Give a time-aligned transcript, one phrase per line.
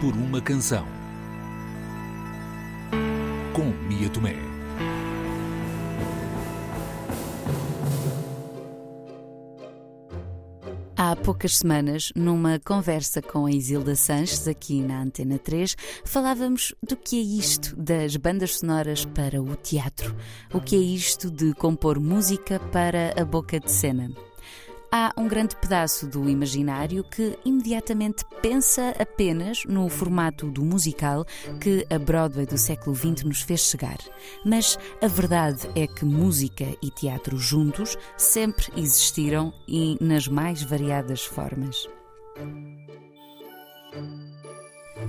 [0.00, 0.86] por uma canção.
[3.52, 4.36] Com Mia Tomé.
[10.96, 16.96] Há poucas semanas, numa conversa com a Isilda Sanches, aqui na Antena 3, falávamos do
[16.96, 20.14] que é isto das bandas sonoras para o teatro.
[20.52, 24.27] O que é isto de compor música para a boca de cena.
[24.90, 31.26] Há um grande pedaço do imaginário que imediatamente pensa apenas no formato do musical
[31.60, 33.98] que a Broadway do século XX nos fez chegar.
[34.46, 41.22] Mas a verdade é que música e teatro juntos sempre existiram e nas mais variadas
[41.22, 41.86] formas.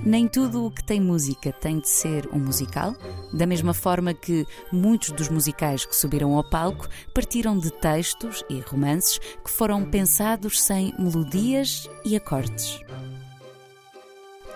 [0.04, 2.96] Nem tudo o que tem música tem de ser um musical,
[3.34, 8.60] da mesma forma que muitos dos musicais que subiram ao palco partiram de textos e
[8.60, 12.80] romances que foram pensados sem melodias e acordes.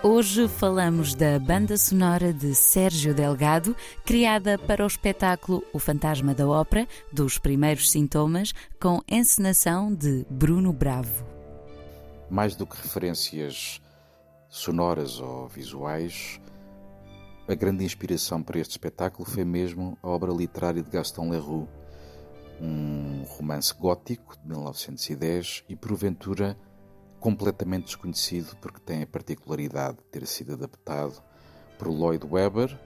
[0.01, 6.47] Hoje falamos da banda sonora de Sérgio Delgado, criada para o espetáculo O Fantasma da
[6.47, 11.25] Ópera, dos primeiros sintomas, com encenação de Bruno Bravo.
[12.29, 13.81] Mais do que referências
[14.55, 16.39] sonoras ou visuais,
[17.45, 21.67] a grande inspiração para este espetáculo foi mesmo a obra literária de Gaston Leroux,
[22.61, 26.57] um romance gótico de 1910 e porventura
[27.19, 31.21] completamente desconhecido porque tem a particularidade de ter sido adaptado
[31.77, 32.79] por Lloyd Webber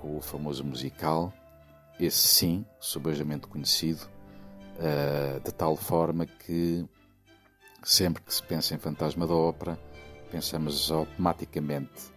[0.00, 1.30] com o famoso musical,
[2.00, 4.08] esse sim, subejamente conhecido,
[4.78, 6.88] uh, de tal forma que
[7.82, 9.78] sempre que se pensa em Fantasma da Ópera
[10.32, 12.10] pensamos automaticamente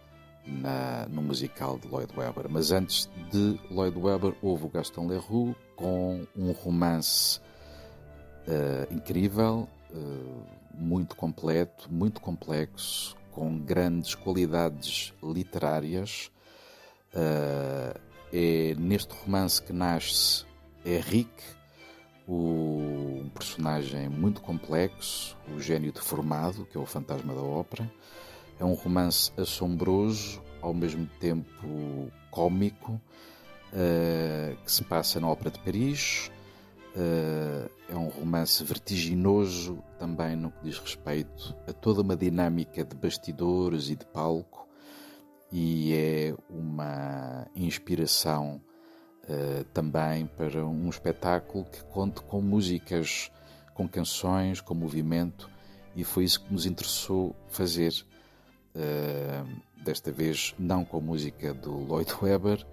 [0.46, 2.46] na, no musical de Lloyd Webber.
[2.48, 7.40] Mas antes de Lloyd Webber houve o Gaston Leroux com um romance
[8.48, 16.30] uh, incrível, uh, muito completo, muito complexo, com grandes qualidades literárias.
[17.12, 18.00] Uh,
[18.32, 20.46] é neste romance que nasce
[20.84, 21.44] Henrique,
[22.26, 27.90] o, um personagem muito complexo, o gênio deformado, que é o fantasma da ópera.
[28.58, 35.60] É um romance assombroso, ao mesmo tempo cômico, uh, que se passa na Ópera de
[35.60, 36.30] Paris.
[36.96, 42.96] Uh, é um romance vertiginoso também no que diz respeito a toda uma dinâmica de
[42.96, 44.66] bastidores e de palco,
[45.52, 48.60] e é uma inspiração
[49.28, 53.30] uh, também para um espetáculo que conte com músicas,
[53.74, 55.50] com canções, com movimento,
[55.94, 57.92] e foi isso que nos interessou fazer.
[58.74, 62.66] Uh, desta vez não com música do Lloyd Webber,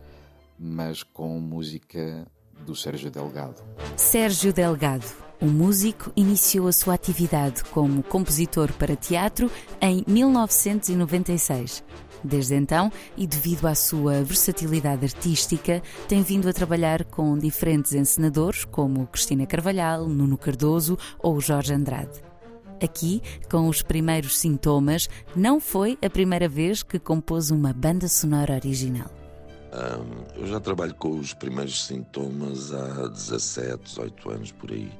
[0.58, 2.25] mas com música
[2.66, 3.62] do Sérgio Delgado.
[3.96, 5.06] Sérgio Delgado,
[5.40, 11.84] o músico, iniciou a sua atividade como compositor para teatro em 1996.
[12.24, 18.64] Desde então, e devido à sua versatilidade artística, tem vindo a trabalhar com diferentes encenadores
[18.66, 22.22] como Cristina Carvalhal, Nuno Cardoso ou Jorge Andrade.
[22.82, 28.54] Aqui, com os primeiros sintomas, não foi a primeira vez que compôs uma banda sonora
[28.56, 29.10] original.
[29.74, 34.92] Um, eu já trabalho com os primeiros sintomas há 17, 18 anos por aí.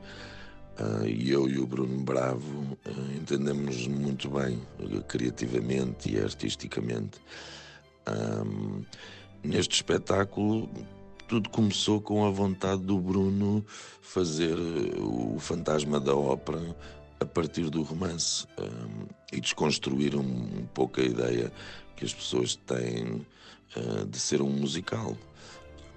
[0.80, 4.60] Uh, e eu e o Bruno Bravo uh, entendemos muito bem
[5.08, 7.20] criativamente e artisticamente.
[9.44, 10.68] neste espetáculo,
[11.28, 13.64] tudo começou com a vontade do Bruno
[14.02, 14.58] fazer
[15.00, 16.76] o fantasma da ópera
[17.20, 18.48] a partir do romance
[19.32, 21.52] e desconstruir um, pouco a ideia
[21.96, 23.26] que as pessoas têm
[24.10, 25.16] de ser um musical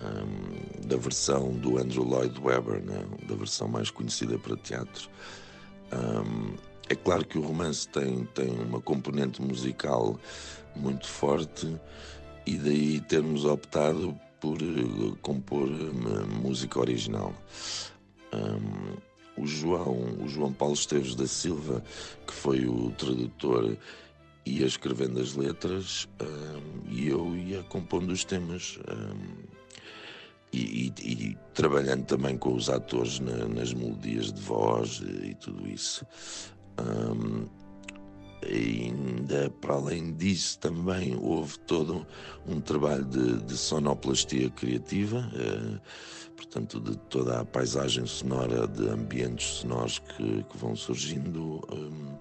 [0.02, 3.04] um, da versão do Andrew Lloyd Webber, né?
[3.26, 5.08] da versão mais conhecida para teatro.
[5.92, 6.54] Um,
[6.88, 10.18] é claro que o romance tem, tem uma componente musical
[10.74, 11.76] muito forte
[12.46, 15.68] e daí termos optado por uh, compor
[16.42, 17.34] música original.
[18.32, 21.82] Um, o João, o João Paulo Esteves da Silva,
[22.26, 23.76] que foi o tradutor,
[24.46, 28.78] ia escrevendo as letras um, e eu ia compondo os temas.
[28.88, 29.56] Um,
[30.56, 35.34] e, e, e, trabalhando também com os atores na, nas melodias de voz e, e
[35.34, 36.06] tudo isso.
[36.80, 37.46] Um,
[38.42, 42.06] ainda para além disso também houve todo
[42.46, 45.80] um trabalho de, de sonoplastia criativa, uh,
[46.36, 52.18] portanto de toda a paisagem sonora, de ambientes sonoros que, que vão surgindo um,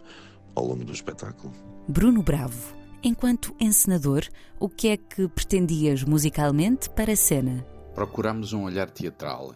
[0.56, 1.54] ao longo do espetáculo.
[1.88, 4.24] Bruno Bravo, enquanto encenador,
[4.60, 7.75] o que é que pretendias musicalmente para a cena?
[7.96, 9.56] Procuramos um olhar teatral.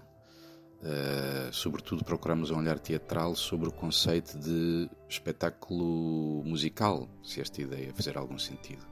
[0.81, 7.93] Uh, sobretudo procuramos um olhar teatral sobre o conceito de espetáculo musical, se esta ideia
[7.93, 8.87] fizer algum sentido.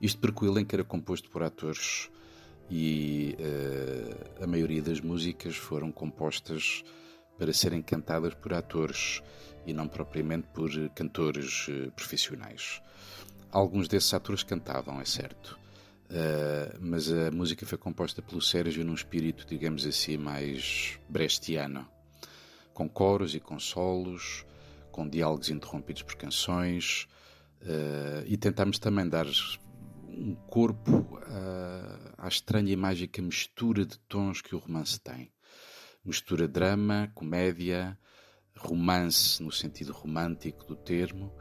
[0.00, 2.10] Isto porque o elenco era composto por atores
[2.70, 6.82] e uh, a maioria das músicas foram compostas
[7.38, 9.22] para serem cantadas por atores
[9.66, 12.80] e não propriamente por cantores uh, profissionais.
[13.50, 15.58] Alguns desses atores cantavam, é certo,
[16.12, 21.88] Uh, mas a música foi composta pelo Sérgio num espírito, digamos assim, mais brechtiano,
[22.74, 24.44] com coros e com solos,
[24.90, 27.08] com diálogos interrompidos por canções,
[27.62, 29.26] uh, e tentámos também dar
[30.06, 35.32] um corpo uh, à estranha e mágica mistura de tons que o romance tem.
[36.04, 37.98] Mistura drama, comédia,
[38.54, 41.34] romance no sentido romântico do termo,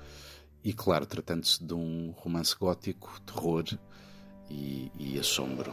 [0.63, 3.65] e claro, tratando-se de um romance gótico, terror,
[4.51, 5.71] e, e assombro.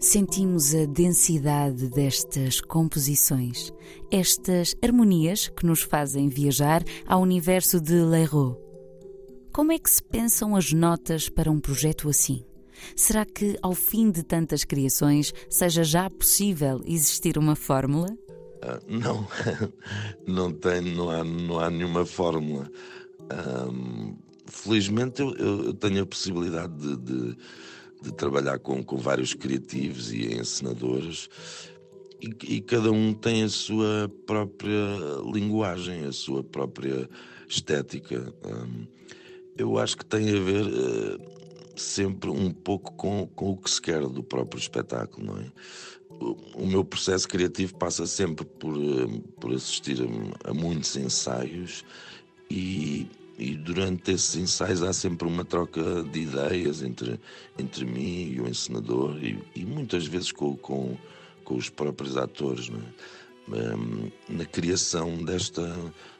[0.00, 3.72] Sentimos a densidade destas composições,
[4.12, 8.56] estas harmonias que nos fazem viajar ao universo de Leroux.
[9.52, 12.44] Como é que se pensam as notas para um projeto assim?
[12.94, 18.08] Será que, ao fim de tantas criações, seja já possível existir uma fórmula?
[18.62, 19.26] Uh, não,
[20.26, 22.70] não, tem, não, há, não há nenhuma fórmula.
[23.68, 24.16] Um,
[24.50, 27.36] felizmente eu, eu, tenho a possibilidade de, de,
[28.02, 31.28] de, trabalhar com, com vários criativos e encenadores
[32.20, 34.74] e, e, cada um tem a sua própria
[35.32, 37.08] linguagem, a sua própria
[37.48, 38.34] estética.
[38.44, 38.86] Um,
[39.56, 41.20] eu acho que tem a ver uh,
[41.76, 45.52] sempre um pouco com, com o que se quer do próprio espetáculo, não é?
[46.56, 51.84] O, meu processo criativo passa sempre por, uh, por assistir a, a muitos ensaios
[52.50, 53.06] e,
[53.38, 57.20] e durante esses ensaios há sempre uma troca de ideias entre,
[57.56, 60.96] entre mim e o encenador e, e muitas vezes com, com,
[61.44, 63.74] com, os próprios atores é?
[63.74, 65.74] um, na criação desta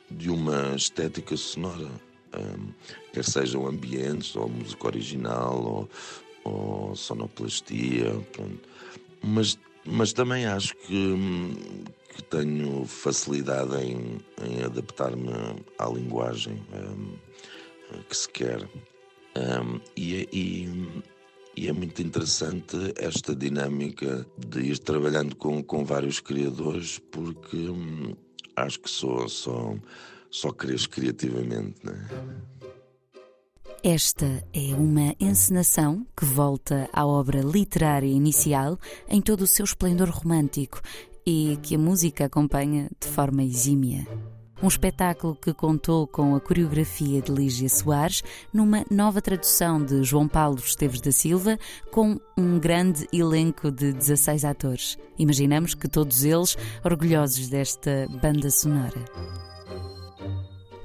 [0.08, 1.90] de uma estética sonora
[2.34, 2.68] um,
[3.12, 5.88] quer sejam ambientes ou música original
[6.44, 8.60] ou, ou sonoplastia pronto.
[9.22, 9.58] mas
[9.90, 11.54] mas também acho que, hum,
[12.18, 15.30] que tenho facilidade em, em adaptar-me
[15.78, 17.16] à linguagem um,
[18.08, 18.68] que se quer.
[19.36, 21.02] Um, e, e,
[21.56, 28.16] e, é muito interessante esta dinâmica de ir trabalhando com, com vários criadores, porque hum,
[28.56, 29.76] acho que só, só,
[30.28, 31.76] só criativamente.
[31.84, 32.08] Né?
[33.84, 38.76] Esta é uma encenação que volta à obra literária inicial
[39.08, 40.82] em todo o seu esplendor romântico
[41.30, 44.08] e que a música acompanha de forma exímia.
[44.62, 50.26] Um espetáculo que contou com a coreografia de Lígia Soares, numa nova tradução de João
[50.26, 51.58] Paulo Esteves da Silva,
[51.92, 54.96] com um grande elenco de 16 atores.
[55.18, 59.04] Imaginamos que todos eles orgulhosos desta banda sonora.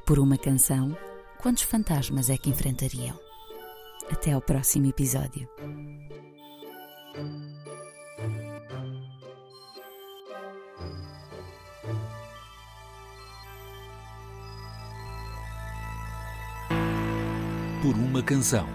[0.06, 0.96] Por uma canção,
[1.42, 3.18] quantos fantasmas é que enfrentariam?
[4.12, 5.48] Até ao próximo episódio.
[17.84, 18.66] Por uma canção.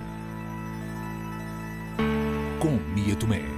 [2.60, 3.57] Com Mia Tomé.